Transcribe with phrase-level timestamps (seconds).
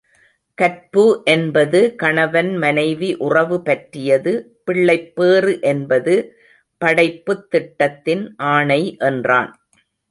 [0.57, 1.03] கற்பு
[1.25, 4.33] என்பது கணவன் மனைவி உறவு பற்றியது,
[4.63, 6.15] பிள்ளைப் பேறு என்பது
[6.81, 9.51] படைப்புத் திட்டத்தின் ஆணை என்றான்.